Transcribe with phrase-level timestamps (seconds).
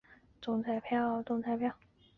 [0.03, 0.03] 父
[0.41, 1.73] 张仁广为通判。